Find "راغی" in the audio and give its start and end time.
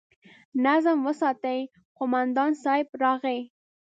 3.01-3.39